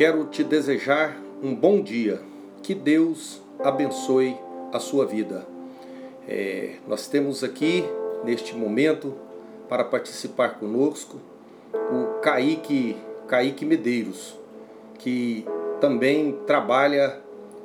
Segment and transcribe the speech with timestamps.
[0.00, 2.22] quero te desejar um bom dia.
[2.62, 4.34] Que Deus abençoe
[4.72, 5.46] a sua vida.
[6.26, 7.84] É, nós temos aqui,
[8.24, 9.14] neste momento,
[9.68, 11.18] para participar conosco,
[11.74, 12.96] o Kaique,
[13.28, 14.38] Kaique Medeiros,
[14.98, 15.44] que
[15.82, 17.20] também trabalha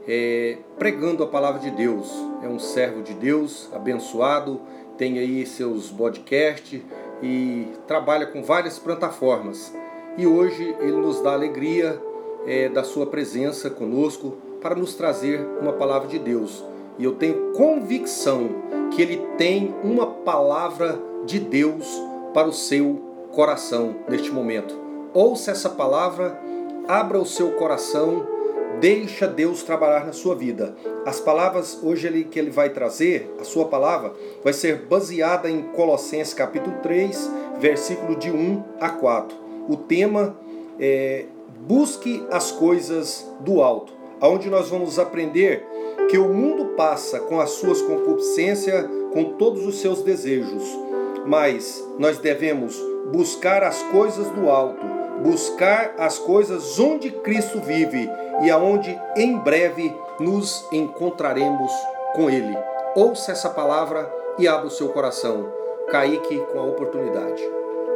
[0.05, 2.11] é, pregando a palavra de Deus.
[2.43, 4.59] É um servo de Deus, abençoado,
[4.97, 6.81] tem aí seus podcasts
[7.23, 9.73] e trabalha com várias plataformas.
[10.17, 11.97] E hoje ele nos dá alegria
[12.45, 16.63] é, da sua presença conosco para nos trazer uma palavra de Deus.
[16.97, 18.49] E eu tenho convicção
[18.91, 21.85] que ele tem uma palavra de Deus
[22.33, 23.01] para o seu
[23.31, 24.75] coração neste momento.
[25.13, 26.39] Ouça essa palavra,
[26.87, 28.25] abra o seu coração,
[28.79, 30.75] deixa Deus trabalhar na sua vida.
[31.05, 35.61] As palavras hoje ele, que ele vai trazer, a sua palavra, vai ser baseada em
[35.61, 39.37] Colossenses capítulo 3, versículo de 1 a 4.
[39.67, 40.35] O tema
[40.79, 41.25] é
[41.61, 45.65] busque as coisas do alto, aonde nós vamos aprender
[46.09, 50.63] que o mundo passa com as suas concupiscências, com todos os seus desejos,
[51.25, 52.79] mas nós devemos
[53.11, 54.85] buscar as coisas do alto,
[55.23, 58.09] buscar as coisas onde Cristo vive
[58.41, 61.71] e aonde em breve nos encontraremos
[62.13, 62.55] com Ele.
[62.95, 65.51] Ouça essa palavra e abra o seu coração.
[65.89, 67.43] Kaique com a oportunidade.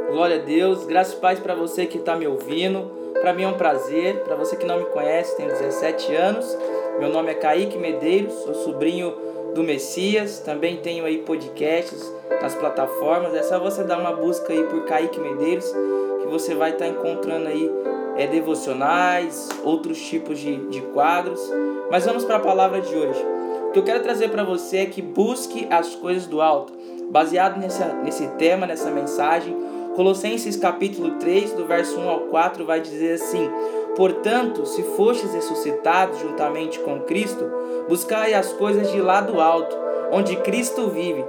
[0.09, 2.98] Glória a Deus, graças e paz para você que está me ouvindo.
[3.21, 4.23] Para mim é um prazer.
[4.23, 6.57] Para você que não me conhece, tenho 17 anos.
[6.99, 9.13] Meu nome é Kaique Medeiros, sou sobrinho
[9.53, 10.39] do Messias.
[10.39, 13.33] Também tenho aí podcasts nas plataformas.
[13.33, 15.73] É só você dar uma busca aí por Kaique Medeiros
[16.21, 17.71] que você vai estar tá encontrando aí
[18.15, 21.41] é, devocionais, outros tipos de, de quadros.
[21.89, 23.23] Mas vamos para a palavra de hoje.
[23.69, 26.73] O que eu quero trazer para você é que busque as coisas do alto.
[27.09, 29.55] Baseado nessa, nesse tema, nessa mensagem,
[29.99, 33.49] Colossenses capítulo 3, do verso 1 ao 4, vai dizer assim:
[33.97, 37.43] Portanto, se fostes ressuscitados juntamente com Cristo,
[37.89, 39.75] buscai as coisas de lá do alto,
[40.09, 41.25] onde Cristo vive,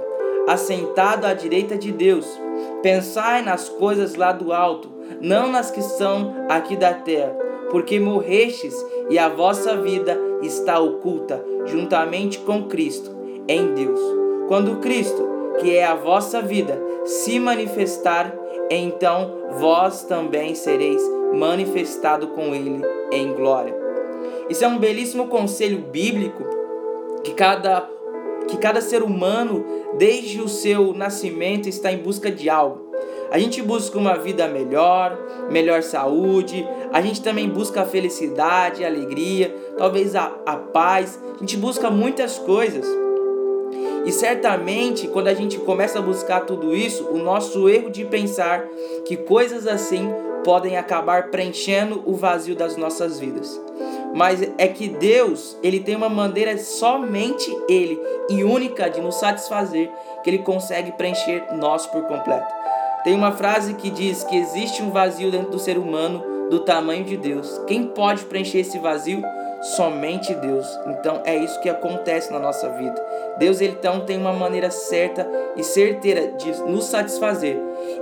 [0.47, 2.25] assentado à direita de Deus.
[2.81, 7.35] Pensai nas coisas lá do alto, não nas que são aqui da terra,
[7.71, 8.73] porque morrestes
[9.09, 13.13] e a vossa vida está oculta juntamente com Cristo
[13.49, 13.99] em Deus.
[14.47, 15.27] Quando Cristo,
[15.59, 18.39] que é a vossa vida, se manifestar,
[18.77, 21.01] então vós também sereis
[21.33, 23.75] manifestado com ele em glória.
[24.49, 26.43] Isso é um belíssimo conselho bíblico
[27.23, 27.89] que cada
[28.47, 29.63] que cada ser humano
[29.97, 32.91] desde o seu nascimento está em busca de algo.
[33.31, 35.17] A gente busca uma vida melhor,
[35.49, 41.39] melhor saúde, a gente também busca a felicidade, a alegria, talvez a, a paz, a
[41.39, 42.85] gente busca muitas coisas.
[44.05, 48.65] E certamente, quando a gente começa a buscar tudo isso, o nosso erro de pensar
[49.05, 50.09] que coisas assim
[50.43, 53.59] podem acabar preenchendo o vazio das nossas vidas.
[54.13, 59.89] Mas é que Deus, ele tem uma maneira somente ele e única de nos satisfazer,
[60.23, 62.51] que ele consegue preencher nós por completo.
[63.03, 67.03] Tem uma frase que diz que existe um vazio dentro do ser humano do tamanho
[67.03, 67.59] de Deus.
[67.65, 69.23] Quem pode preencher esse vazio?
[69.61, 70.67] Somente Deus.
[70.87, 72.99] Então é isso que acontece na nossa vida.
[73.37, 77.57] Deus ele então tem uma maneira certa e certeira de nos satisfazer.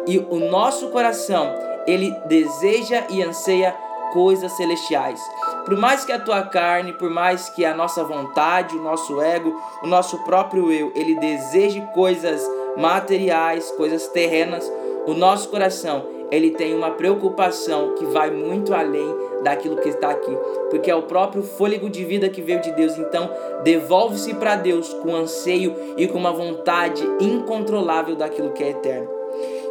[0.07, 1.53] E o nosso coração,
[1.85, 3.75] ele deseja e anseia
[4.13, 5.19] coisas celestiais.
[5.65, 9.61] Por mais que a tua carne, por mais que a nossa vontade, o nosso ego,
[9.83, 12.41] o nosso próprio eu, ele deseje coisas
[12.77, 14.71] materiais, coisas terrenas,
[15.05, 20.35] o nosso coração, ele tem uma preocupação que vai muito além daquilo que está aqui,
[20.69, 22.97] porque é o próprio fôlego de vida que veio de Deus.
[22.97, 23.29] Então,
[23.63, 29.09] devolve-se para Deus com anseio e com uma vontade incontrolável daquilo que é eterno.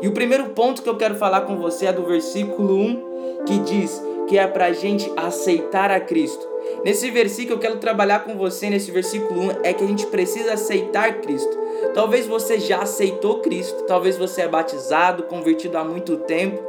[0.00, 3.58] E o primeiro ponto que eu quero falar com você é do versículo 1, que
[3.58, 6.46] diz que é para a gente aceitar a Cristo.
[6.84, 10.52] Nesse versículo eu quero trabalhar com você, nesse versículo 1, é que a gente precisa
[10.52, 11.67] aceitar Cristo.
[11.98, 16.62] Talvez você já aceitou Cristo, talvez você é batizado, convertido há muito tempo,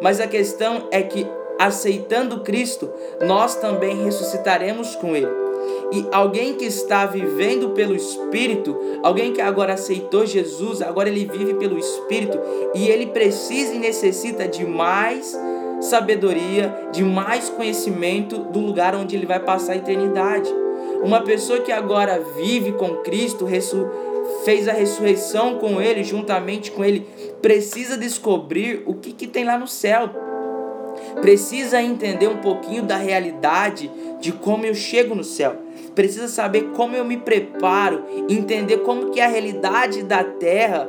[0.00, 1.26] mas a questão é que
[1.58, 2.88] aceitando Cristo,
[3.26, 5.26] nós também ressuscitaremos com Ele.
[5.92, 11.54] E alguém que está vivendo pelo Espírito, alguém que agora aceitou Jesus, agora ele vive
[11.54, 12.38] pelo Espírito
[12.72, 15.36] e ele precisa e necessita de mais
[15.80, 20.48] sabedoria, de mais conhecimento do lugar onde ele vai passar a eternidade.
[21.02, 23.44] Uma pessoa que agora vive com Cristo,
[24.44, 27.06] fez a ressurreição com ele, juntamente com ele,
[27.40, 30.10] precisa descobrir o que, que tem lá no céu.
[31.20, 33.90] Precisa entender um pouquinho da realidade
[34.20, 35.56] de como eu chego no céu.
[35.94, 40.88] Precisa saber como eu me preparo, entender como que é a realidade da terra,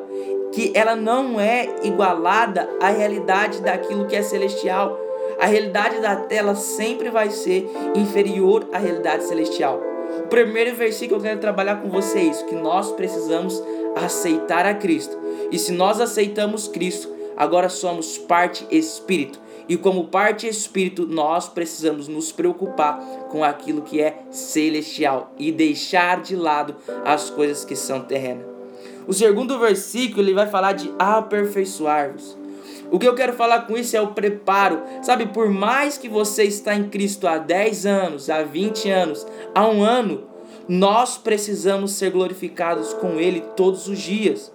[0.51, 4.99] que ela não é igualada à realidade daquilo que é celestial.
[5.39, 9.86] a realidade da tela sempre vai ser inferior à realidade celestial.
[10.23, 13.61] O primeiro versículo que eu quero trabalhar com você é isso, que nós precisamos
[13.95, 15.17] aceitar a Cristo.
[15.51, 19.39] E se nós aceitamos Cristo, agora somos parte espírito.
[19.69, 22.99] E como parte espírito, nós precisamos nos preocupar
[23.29, 28.45] com aquilo que é celestial e deixar de lado as coisas que são terrenas.
[29.07, 32.37] O segundo versículo ele vai falar de aperfeiçoar-vos.
[32.91, 34.81] O que eu quero falar com isso é o preparo.
[35.01, 39.67] Sabe, por mais que você está em Cristo há 10 anos, há 20 anos, há
[39.67, 40.23] um ano,
[40.67, 44.51] nós precisamos ser glorificados com Ele todos os dias.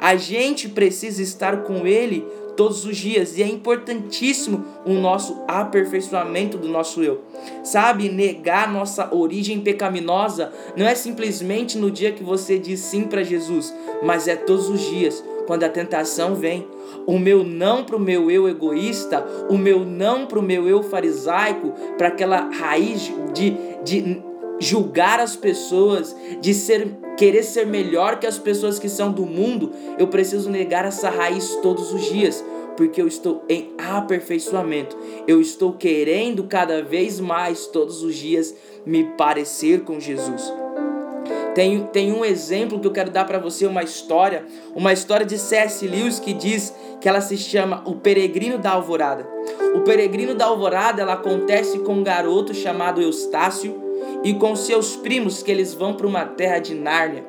[0.00, 2.24] A gente precisa estar com Ele
[2.56, 7.22] todos os dias e é importantíssimo o nosso aperfeiçoamento do nosso eu.
[7.64, 13.22] Sabe, negar nossa origem pecaminosa não é simplesmente no dia que você diz sim para
[13.22, 16.66] Jesus, mas é todos os dias, quando a tentação vem.
[17.06, 20.82] O meu não para o meu eu egoísta, o meu não para o meu eu
[20.82, 24.22] farisaico, para aquela raiz de, de
[24.58, 29.70] julgar as pessoas, de ser querer ser melhor que as pessoas que são do mundo,
[29.98, 32.44] eu preciso negar essa raiz todos os dias,
[32.76, 34.96] porque eu estou em aperfeiçoamento.
[35.26, 38.54] Eu estou querendo cada vez mais todos os dias
[38.86, 40.61] me parecer com Jesus.
[41.54, 45.38] Tem, tem um exemplo que eu quero dar para você, uma história, uma história de
[45.38, 45.86] C.S.
[45.86, 49.26] Lewis que diz que ela se chama O Peregrino da Alvorada.
[49.74, 53.82] O Peregrino da Alvorada ela acontece com um garoto chamado Eustácio
[54.24, 57.24] e com seus primos que eles vão para uma terra de Nárnia.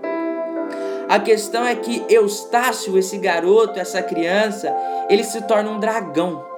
[1.10, 4.74] A questão é que Eustácio, esse garoto, essa criança,
[5.10, 6.54] ele se torna um dragão.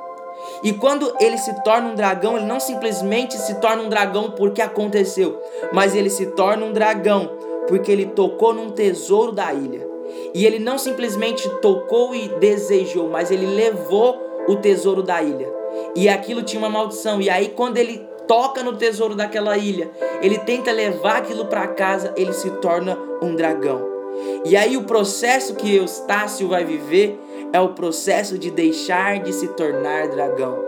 [0.64, 4.62] E quando ele se torna um dragão, ele não simplesmente se torna um dragão porque
[4.62, 5.42] aconteceu,
[5.74, 7.35] mas ele se torna um dragão
[7.68, 9.88] porque ele tocou num tesouro da ilha.
[10.34, 15.52] E ele não simplesmente tocou e desejou, mas ele levou o tesouro da ilha.
[15.96, 17.22] E aquilo tinha uma maldição.
[17.22, 19.90] E aí, quando ele toca no tesouro daquela ilha,
[20.22, 23.94] ele tenta levar aquilo para casa, ele se torna um dragão.
[24.46, 27.20] E aí, o processo que Eustácio vai viver
[27.52, 30.65] é o processo de deixar de se tornar dragão.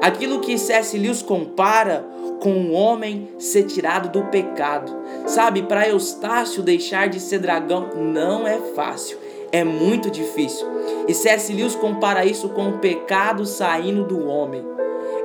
[0.00, 0.96] Aquilo que C.S.
[0.96, 2.04] Lewis compara
[2.40, 4.90] com o homem ser tirado do pecado.
[5.26, 9.18] Sabe, para Eustácio deixar de ser dragão não é fácil,
[9.52, 10.66] é muito difícil.
[11.06, 11.52] E C.S.
[11.52, 14.64] Lewis compara isso com o pecado saindo do homem.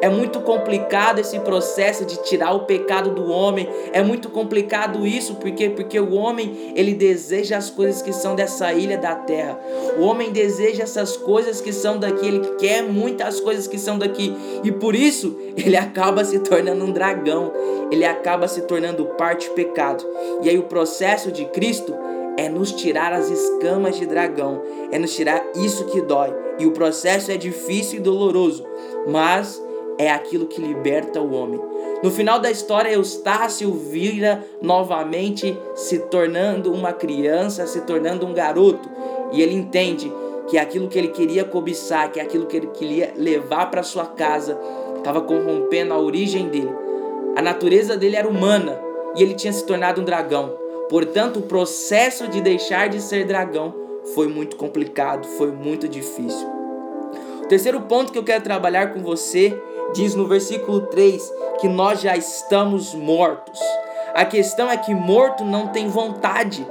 [0.05, 3.67] É muito complicado esse processo de tirar o pecado do homem.
[3.91, 8.71] É muito complicado isso, porque porque o homem, ele deseja as coisas que são dessa
[8.71, 9.59] ilha da terra.
[9.97, 14.31] O homem deseja essas coisas que são daqui, ele quer muitas coisas que são daqui.
[14.63, 17.51] E por isso, ele acaba se tornando um dragão.
[17.89, 20.05] Ele acaba se tornando parte do pecado.
[20.43, 21.95] E aí o processo de Cristo
[22.37, 24.61] é nos tirar as escamas de dragão,
[24.91, 26.31] é nos tirar isso que dói.
[26.59, 28.63] E o processo é difícil e doloroso,
[29.07, 29.64] mas
[29.97, 31.59] é aquilo que liberta o homem.
[32.03, 38.89] No final da história, Eustácio vira novamente se tornando uma criança, se tornando um garoto,
[39.31, 40.11] e ele entende
[40.47, 44.59] que aquilo que ele queria cobiçar, que aquilo que ele queria levar para sua casa,
[44.97, 46.73] estava corrompendo a origem dele.
[47.35, 48.79] A natureza dele era humana
[49.15, 50.53] e ele tinha se tornado um dragão.
[50.89, 53.73] Portanto, o processo de deixar de ser dragão
[54.13, 56.47] foi muito complicado, foi muito difícil.
[57.43, 59.55] O terceiro ponto que eu quero trabalhar com você
[59.95, 63.59] diz no versículo 3 que nós já estamos mortos.
[64.13, 66.65] A questão é que morto não tem vontade.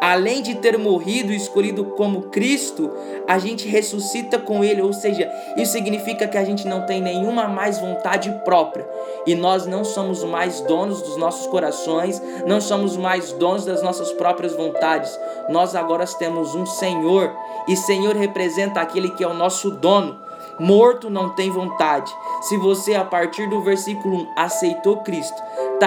[0.00, 2.90] Além de ter morrido e escolhido como Cristo,
[3.26, 7.48] a gente ressuscita com Ele, ou seja, isso significa que a gente não tem nenhuma
[7.48, 8.88] mais vontade própria
[9.26, 14.12] e nós não somos mais donos dos nossos corações, não somos mais donos das nossas
[14.12, 15.18] próprias vontades.
[15.48, 17.32] Nós agora temos um Senhor
[17.66, 20.27] e Senhor representa aquele que é o nosso dono.
[20.58, 22.12] Morto não tem vontade.
[22.42, 25.40] Se você, a partir do versículo 1, aceitou Cristo,
[25.74, 25.86] está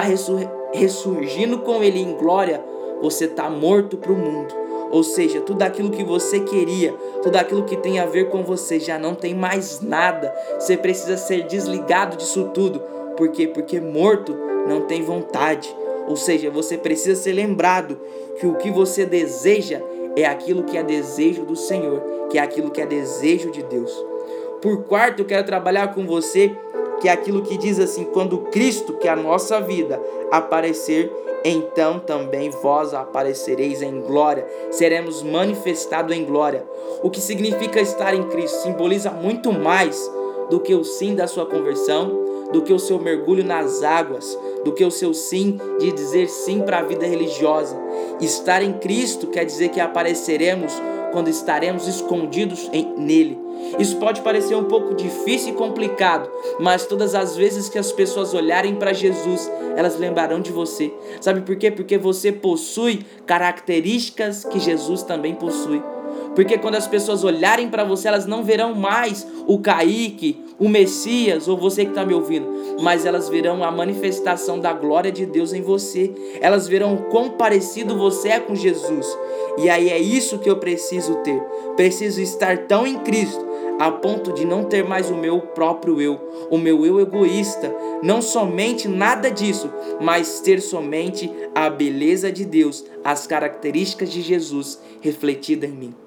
[0.72, 2.64] ressurgindo com Ele em glória,
[3.00, 4.54] você está morto para o mundo.
[4.90, 8.78] Ou seja, tudo aquilo que você queria, tudo aquilo que tem a ver com você
[8.78, 10.34] já não tem mais nada.
[10.58, 12.80] Você precisa ser desligado disso tudo.
[13.16, 13.46] Por quê?
[13.46, 14.36] Porque morto
[14.68, 15.74] não tem vontade.
[16.06, 17.98] Ou seja, você precisa ser lembrado
[18.38, 19.80] que o que você deseja
[20.14, 23.92] é aquilo que é desejo do Senhor, que é aquilo que é desejo de Deus.
[24.62, 26.56] Por quarto, eu quero trabalhar com você
[27.00, 30.00] que é aquilo que diz assim: quando Cristo, que é a nossa vida,
[30.30, 31.10] aparecer,
[31.44, 36.64] então também vós aparecereis em glória, seremos manifestados em glória.
[37.02, 38.62] O que significa estar em Cristo?
[38.62, 40.08] Simboliza muito mais
[40.48, 44.72] do que o sim da sua conversão, do que o seu mergulho nas águas, do
[44.72, 47.76] que o seu sim de dizer sim para a vida religiosa.
[48.20, 50.72] Estar em Cristo quer dizer que apareceremos
[51.12, 53.38] quando estaremos escondidos em, nele.
[53.78, 56.28] Isso pode parecer um pouco difícil e complicado,
[56.58, 60.92] mas todas as vezes que as pessoas olharem para Jesus, elas lembrarão de você.
[61.20, 61.70] Sabe por quê?
[61.70, 65.82] Porque você possui características que Jesus também possui.
[66.34, 71.48] Porque quando as pessoas olharem para você, elas não verão mais o Kaique, o Messias
[71.48, 72.48] ou você que está me ouvindo,
[72.80, 76.12] mas elas verão a manifestação da glória de Deus em você.
[76.40, 79.06] Elas verão o quão parecido você é com Jesus.
[79.58, 81.42] E aí é isso que eu preciso ter.
[81.76, 86.20] Preciso estar tão em Cristo a ponto de não ter mais o meu próprio eu,
[86.50, 92.84] o meu eu egoísta, não somente nada disso, mas ter somente a beleza de Deus,
[93.02, 96.01] as características de Jesus refletida em mim.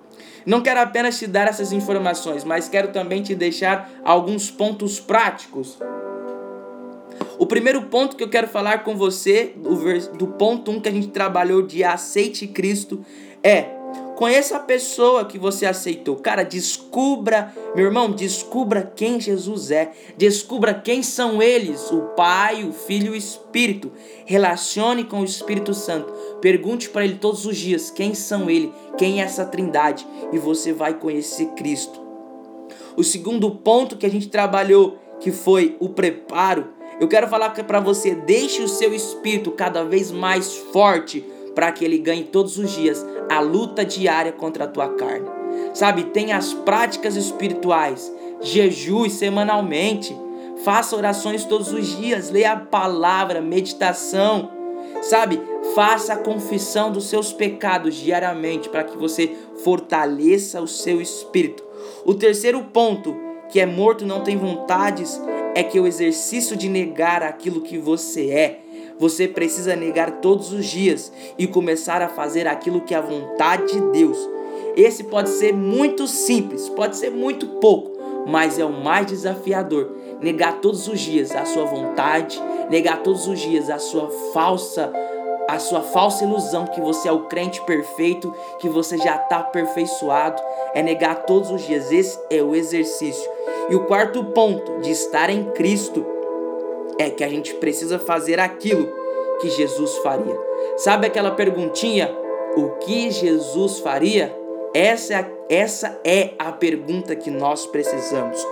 [0.46, 5.78] Não quero apenas te dar essas informações, mas quero também te deixar alguns pontos práticos.
[7.38, 9.54] O primeiro ponto que eu quero falar com você,
[10.18, 13.04] do, ponto 1 um que a gente trabalhou de aceite Cristo,
[13.44, 13.70] é
[14.16, 16.16] Conheça a pessoa que você aceitou.
[16.16, 19.92] Cara, descubra, meu irmão, descubra quem Jesus é.
[20.18, 23.92] Descubra quem são eles: o Pai, o Filho e o Espírito.
[24.26, 26.14] Relacione com o Espírito Santo.
[26.40, 30.72] Pergunte para ele todos os dias quem são ele, quem é essa Trindade, e você
[30.72, 32.00] vai conhecer Cristo.
[32.96, 36.70] O segundo ponto que a gente trabalhou, que foi o preparo,
[37.02, 41.84] eu quero falar para você: deixe o seu espírito cada vez mais forte para que
[41.84, 45.30] ele ganhe todos os dias a luta diária contra a tua carne.
[45.74, 50.16] Sabe, tenha as práticas espirituais, jejue semanalmente,
[50.64, 54.52] faça orações todos os dias, leia a palavra, meditação.
[55.02, 55.42] Sabe,
[55.74, 61.64] faça a confissão dos seus pecados diariamente para que você fortaleça o seu espírito.
[62.06, 63.16] O terceiro ponto,
[63.50, 65.22] que é morto não tem vontades,
[65.54, 68.60] é que o exercício de negar aquilo que você é
[69.00, 73.74] você precisa negar todos os dias e começar a fazer aquilo que é a vontade
[73.74, 74.18] de Deus.
[74.76, 77.92] Esse pode ser muito simples, pode ser muito pouco,
[78.28, 79.92] mas é o mais desafiador.
[80.22, 84.92] Negar todos os dias a sua vontade, negar todos os dias a sua falsa
[85.48, 90.42] a sua falsa ilusão que você é o crente perfeito, que você já está aperfeiçoado,
[90.74, 91.92] é negar todos os dias.
[91.92, 93.30] Esse é o exercício.
[93.70, 96.06] E o quarto ponto de estar em Cristo
[96.98, 98.92] é que a gente precisa fazer aquilo
[99.40, 100.38] que Jesus faria.
[100.78, 102.14] Sabe aquela perguntinha?
[102.56, 104.36] O que Jesus faria?
[104.74, 108.46] Essa é a, essa é a pergunta que nós precisamos.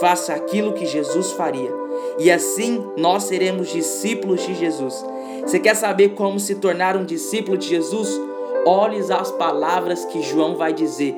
[0.00, 1.70] Faça aquilo que Jesus faria.
[2.18, 5.04] E assim nós seremos discípulos de Jesus.
[5.42, 8.20] Você quer saber como se tornar um discípulo de Jesus?
[8.64, 11.16] Olhe as palavras que João vai dizer.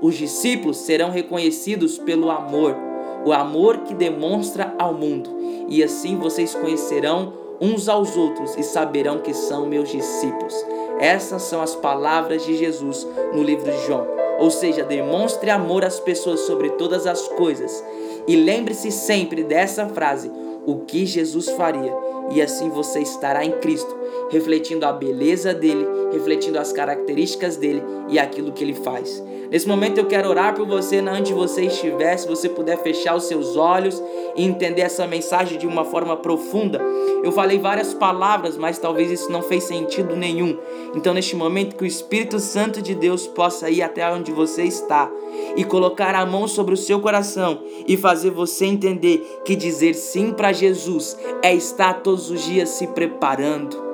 [0.00, 2.76] Os discípulos serão reconhecidos pelo amor,
[3.24, 9.18] o amor que demonstra ao mundo e assim vocês conhecerão uns aos outros e saberão
[9.18, 10.54] que são meus discípulos.
[11.00, 14.06] Essas são as palavras de Jesus no livro de João.
[14.38, 17.84] Ou seja, demonstre amor às pessoas sobre todas as coisas.
[18.26, 20.30] E lembre-se sempre dessa frase:
[20.66, 21.94] o que Jesus faria.
[22.30, 23.94] E assim você estará em Cristo,
[24.30, 29.22] refletindo a beleza dele, refletindo as características dele e aquilo que ele faz.
[29.50, 33.24] Nesse momento eu quero orar por você, onde você estiver, se você puder fechar os
[33.24, 34.02] seus olhos
[34.34, 36.80] e entender essa mensagem de uma forma profunda.
[37.22, 40.58] Eu falei várias palavras, mas talvez isso não fez sentido nenhum.
[40.94, 45.10] Então, neste momento, que o Espírito Santo de Deus possa ir até onde você está
[45.56, 50.32] e colocar a mão sobre o seu coração e fazer você entender que dizer sim
[50.32, 53.84] para Jesus é estar todos os dias se preparando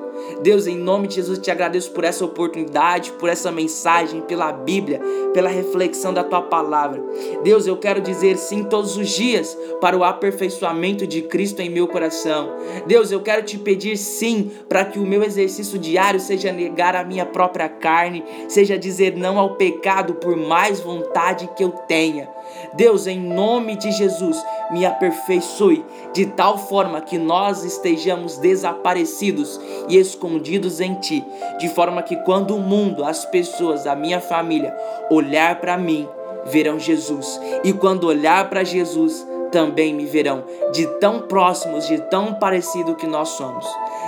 [0.42, 5.00] Deus, em nome de Jesus, te agradeço por essa oportunidade, por essa mensagem, pela Bíblia,
[5.32, 7.02] pela reflexão da tua palavra.
[7.42, 11.86] Deus, eu quero dizer sim todos os dias para o aperfeiçoamento de Cristo em meu
[11.86, 12.56] coração.
[12.86, 17.04] Deus, eu quero te pedir sim para que o meu exercício diário seja negar a
[17.04, 22.28] minha própria carne, seja dizer não ao pecado por mais vontade que eu tenha.
[22.74, 24.36] Deus, em nome de Jesus,
[24.70, 31.24] me aperfeiçoe de tal forma que nós estejamos desaparecidos e escondidos em Ti,
[31.58, 34.76] de forma que quando o mundo, as pessoas, a minha família
[35.10, 36.08] olhar para mim,
[36.46, 42.34] verão Jesus, e quando olhar para Jesus, também me verão, de tão próximos, de tão
[42.34, 43.66] parecido que nós somos.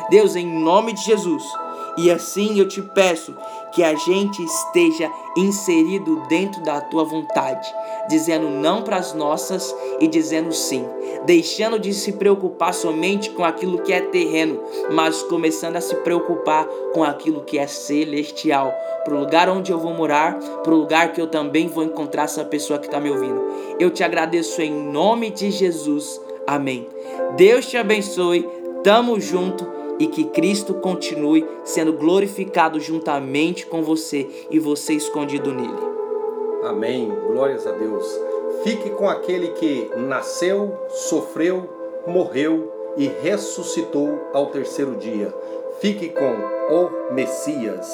[0.09, 1.43] Deus, em nome de Jesus,
[1.97, 3.35] e assim eu te peço
[3.73, 7.69] que a gente esteja inserido dentro da tua vontade,
[8.09, 10.85] dizendo não para as nossas e dizendo sim,
[11.25, 16.67] deixando de se preocupar somente com aquilo que é terreno, mas começando a se preocupar
[16.93, 18.73] com aquilo que é celestial,
[19.05, 22.25] para o lugar onde eu vou morar, para o lugar que eu também vou encontrar
[22.25, 23.43] essa pessoa que está me ouvindo.
[23.79, 26.21] Eu te agradeço em nome de Jesus.
[26.47, 26.87] Amém.
[27.37, 28.49] Deus te abençoe.
[28.83, 29.67] Tamo junto
[29.99, 35.92] e que Cristo continue sendo glorificado juntamente com você e você escondido nele.
[36.63, 37.09] Amém.
[37.27, 38.07] Glórias a Deus.
[38.63, 41.69] Fique com aquele que nasceu, sofreu,
[42.07, 45.35] morreu e ressuscitou ao terceiro dia.
[45.81, 46.33] Fique com
[46.71, 47.87] o Messias.